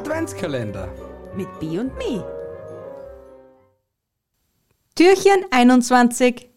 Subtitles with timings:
[0.00, 0.88] Adventskalender
[1.36, 2.24] mit B und Me.
[4.94, 6.48] Türchen 21.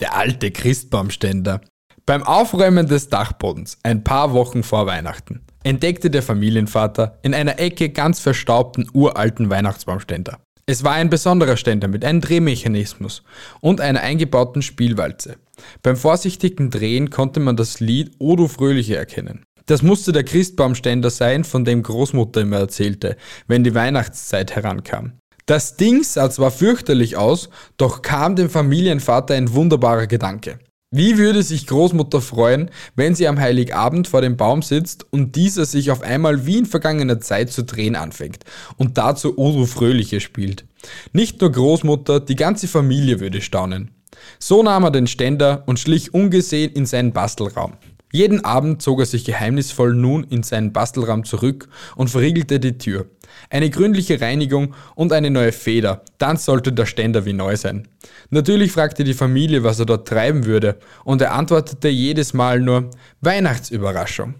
[0.00, 1.60] Der alte Christbaumständer.
[2.06, 7.90] Beim Aufräumen des Dachbodens, ein paar Wochen vor Weihnachten, entdeckte der Familienvater in einer Ecke
[7.90, 10.38] ganz verstaubten uralten Weihnachtsbaumständer.
[10.64, 13.24] Es war ein besonderer Ständer mit einem Drehmechanismus
[13.60, 15.36] und einer eingebauten Spielwalze.
[15.82, 19.44] Beim vorsichtigen Drehen konnte man das Lied O du Fröhliche erkennen.
[19.68, 23.18] Das musste der Christbaumständer sein, von dem Großmutter immer erzählte,
[23.48, 25.12] wenn die Weihnachtszeit herankam.
[25.44, 30.58] Das Ding sah zwar fürchterlich aus, doch kam dem Familienvater ein wunderbarer Gedanke.
[30.90, 35.66] Wie würde sich Großmutter freuen, wenn sie am Heiligabend vor dem Baum sitzt und dieser
[35.66, 38.44] sich auf einmal wie in vergangener Zeit zu drehen anfängt
[38.78, 40.64] und dazu Odo Fröhliche spielt.
[41.12, 43.90] Nicht nur Großmutter, die ganze Familie würde staunen.
[44.38, 47.74] So nahm er den Ständer und schlich ungesehen in seinen Bastelraum.
[48.12, 53.06] Jeden Abend zog er sich geheimnisvoll nun in seinen Bastelraum zurück und verriegelte die Tür.
[53.50, 57.86] Eine gründliche Reinigung und eine neue Feder, dann sollte der Ständer wie neu sein.
[58.30, 62.90] Natürlich fragte die Familie, was er dort treiben würde, und er antwortete jedes Mal nur
[63.20, 64.36] Weihnachtsüberraschung.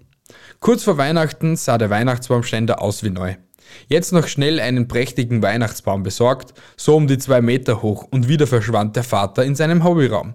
[0.60, 3.36] Kurz vor Weihnachten sah der Weihnachtsbaumständer aus wie neu.
[3.86, 8.46] Jetzt noch schnell einen prächtigen Weihnachtsbaum besorgt, so um die zwei Meter hoch, und wieder
[8.46, 10.34] verschwand der Vater in seinem Hobbyraum.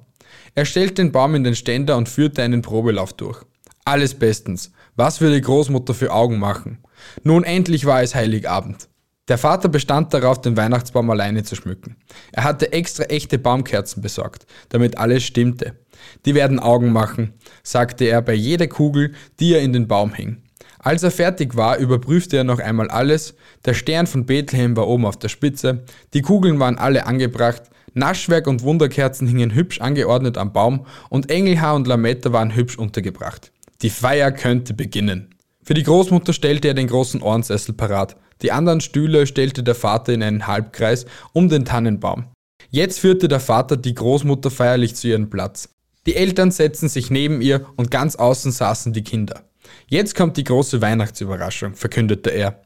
[0.55, 3.43] Er stellte den Baum in den Ständer und führte einen Probelauf durch.
[3.85, 4.71] Alles bestens.
[4.95, 6.77] Was würde Großmutter für Augen machen?
[7.23, 8.87] Nun endlich war es Heiligabend.
[9.29, 11.95] Der Vater bestand darauf, den Weihnachtsbaum alleine zu schmücken.
[12.33, 15.77] Er hatte extra echte Baumkerzen besorgt, damit alles stimmte.
[16.25, 20.43] Die werden Augen machen, sagte er bei jeder Kugel, die er in den Baum hing.
[20.83, 23.35] Als er fertig war, überprüfte er noch einmal alles.
[23.63, 28.47] Der Stern von Bethlehem war oben auf der Spitze, die Kugeln waren alle angebracht, Naschwerk
[28.47, 33.51] und Wunderkerzen hingen hübsch angeordnet am Baum und Engelhaar und Lametta waren hübsch untergebracht.
[33.81, 35.35] Die Feier könnte beginnen.
[35.63, 38.17] Für die Großmutter stellte er den großen Ohrensessel parat.
[38.41, 42.25] Die anderen Stühle stellte der Vater in einen Halbkreis um den Tannenbaum.
[42.71, 45.69] Jetzt führte der Vater die Großmutter feierlich zu ihrem Platz.
[46.05, 49.43] Die Eltern setzten sich neben ihr und ganz außen saßen die Kinder.
[49.87, 52.61] Jetzt kommt die große Weihnachtsüberraschung, verkündete er,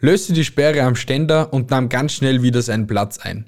[0.00, 3.46] löste die Sperre am Ständer und nahm ganz schnell wieder seinen Platz ein.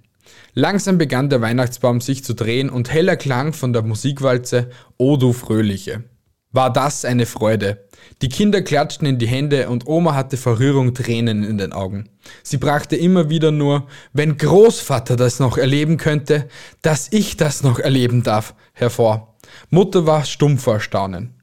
[0.55, 5.33] Langsam begann der Weihnachtsbaum sich zu drehen und heller Klang von der Musikwalze O du
[5.33, 6.05] Fröhliche.
[6.53, 7.89] War das eine Freude.
[8.23, 12.11] Die Kinder klatschten in die Hände und Oma hatte vor Rührung Tränen in den Augen.
[12.45, 16.47] Sie brachte immer wieder nur, wenn Großvater das noch erleben könnte,
[16.83, 19.35] dass ich das noch erleben darf, hervor.
[19.71, 21.35] Mutter war stumm vor Staunen.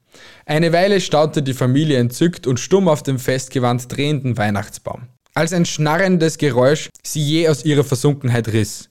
[0.45, 5.07] Eine Weile staunte die Familie entzückt und stumm auf dem festgewandt drehenden Weihnachtsbaum.
[5.33, 8.89] Als ein schnarrendes Geräusch sie je aus ihrer Versunkenheit riss.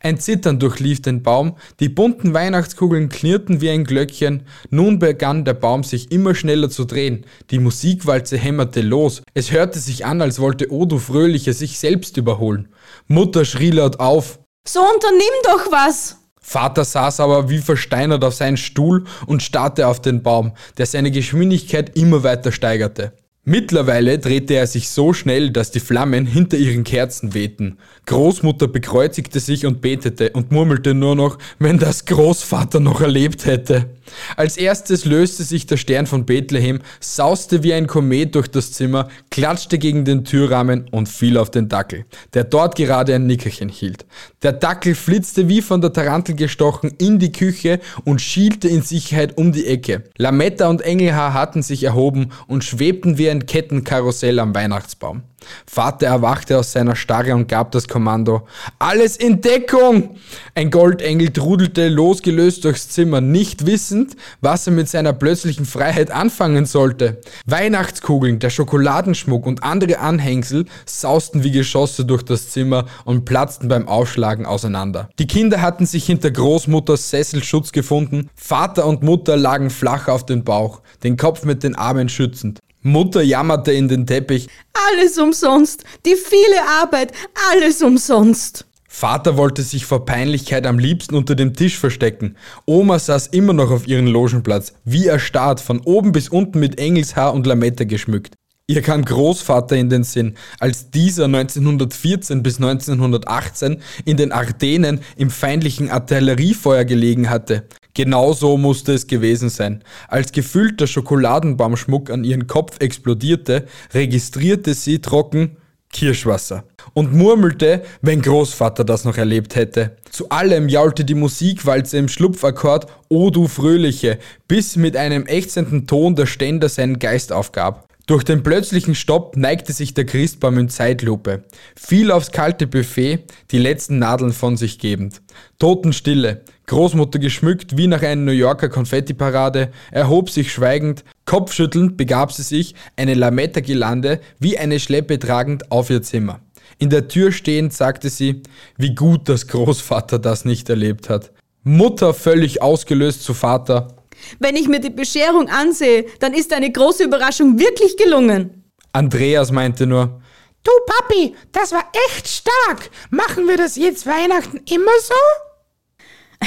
[0.00, 5.54] Ein Zittern durchlief den Baum, die bunten Weihnachtskugeln klirrten wie ein Glöckchen, nun begann der
[5.54, 10.38] Baum sich immer schneller zu drehen, die Musikwalze hämmerte los, es hörte sich an, als
[10.38, 12.68] wollte Odo Fröhliche sich selbst überholen.
[13.06, 14.38] Mutter schrie laut auf.
[14.66, 16.16] So unternimm doch was!
[16.48, 21.10] Vater saß aber wie versteinert auf seinen Stuhl und starrte auf den Baum, der seine
[21.10, 23.12] Geschwindigkeit immer weiter steigerte.
[23.42, 27.78] Mittlerweile drehte er sich so schnell, dass die Flammen hinter ihren Kerzen wehten.
[28.06, 33.90] Großmutter bekreuzigte sich und betete und murmelte nur noch, wenn das Großvater noch erlebt hätte.
[34.36, 39.08] Als erstes löste sich der Stern von Bethlehem, sauste wie ein Komet durch das Zimmer,
[39.30, 44.06] klatschte gegen den Türrahmen und fiel auf den Dackel, der dort gerade ein Nickerchen hielt.
[44.42, 49.36] Der Dackel flitzte wie von der Tarantel gestochen in die Küche und schielte in Sicherheit
[49.36, 50.04] um die Ecke.
[50.16, 55.22] Lametta und Engelhaar hatten sich erhoben und schwebten wie ein Kettenkarussell am Weihnachtsbaum.
[55.66, 58.46] Vater erwachte aus seiner Starre und gab das Kommando.
[58.78, 60.16] Alles in Deckung!
[60.54, 66.66] Ein Goldengel trudelte losgelöst durchs Zimmer, nicht wissend, was er mit seiner plötzlichen Freiheit anfangen
[66.66, 67.22] sollte.
[67.46, 73.88] Weihnachtskugeln, der Schokoladenschmuck und andere Anhängsel sausten wie Geschosse durch das Zimmer und platzten beim
[73.88, 75.08] Aufschlagen auseinander.
[75.18, 80.44] Die Kinder hatten sich hinter Großmutters Sesselschutz gefunden, Vater und Mutter lagen flach auf den
[80.44, 82.58] Bauch, den Kopf mit den Armen schützend.
[82.82, 84.48] Mutter jammerte in den Teppich.
[84.88, 87.12] Alles umsonst, die viele Arbeit,
[87.50, 88.66] alles umsonst.
[88.88, 92.36] Vater wollte sich vor Peinlichkeit am liebsten unter dem Tisch verstecken.
[92.64, 97.34] Oma saß immer noch auf ihrem Logenplatz, wie erstarrt, von oben bis unten mit Engelshaar
[97.34, 98.34] und Lametta geschmückt.
[98.68, 105.30] Ihr kam Großvater in den Sinn, als dieser 1914 bis 1918 in den Ardenen im
[105.30, 107.68] feindlichen Artilleriefeuer gelegen hatte.
[107.96, 109.82] Genau so musste es gewesen sein.
[110.08, 113.64] Als gefüllter Schokoladenbaumschmuck an ihren Kopf explodierte,
[113.94, 115.56] registrierte sie trocken
[115.94, 119.96] Kirschwasser und murmelte, wenn Großvater das noch erlebt hätte.
[120.10, 126.16] Zu allem jaulte die Musikwalze im Schlupfakkord O du Fröhliche, bis mit einem ächzenden Ton
[126.16, 127.85] der Ständer seinen Geist aufgab.
[128.06, 131.42] Durch den plötzlichen Stopp neigte sich der Christbaum in Zeitlupe,
[131.74, 135.22] fiel aufs kalte Buffet, die letzten Nadeln von sich gebend.
[135.58, 142.44] Totenstille, Großmutter geschmückt wie nach einer New Yorker Konfettiparade, erhob sich schweigend, kopfschüttelnd begab sie
[142.44, 146.38] sich, eine Lametta-Girlande wie eine Schleppe tragend, auf ihr Zimmer.
[146.78, 148.42] In der Tür stehend sagte sie,
[148.76, 151.32] wie gut, dass Großvater das nicht erlebt hat.
[151.64, 153.95] Mutter völlig ausgelöst zu Vater,
[154.38, 158.64] Wenn ich mir die Bescherung ansehe, dann ist eine große Überraschung wirklich gelungen.
[158.92, 160.20] Andreas meinte nur,
[160.62, 162.90] Du Papi, das war echt stark.
[163.10, 165.14] Machen wir das jetzt Weihnachten immer so?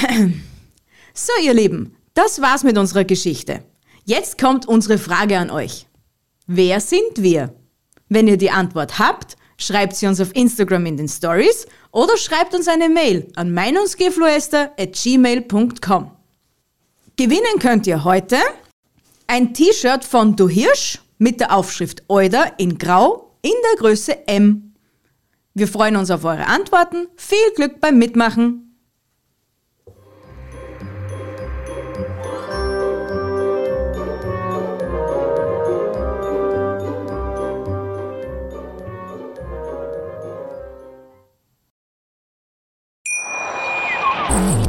[1.13, 3.61] So, ihr Lieben, das war's mit unserer Geschichte.
[4.05, 5.85] Jetzt kommt unsere Frage an euch.
[6.47, 7.53] Wer sind wir?
[8.07, 12.55] Wenn ihr die Antwort habt, schreibt sie uns auf Instagram in den Stories oder schreibt
[12.55, 16.11] uns eine Mail an meinungsgefluester.gmail.com.
[17.19, 18.37] Gewinnen könnt ihr heute
[19.27, 24.73] ein T-Shirt von Du Hirsch mit der Aufschrift Euder in Grau in der Größe M.
[25.53, 27.09] Wir freuen uns auf eure Antworten.
[27.17, 28.73] Viel Glück beim Mitmachen.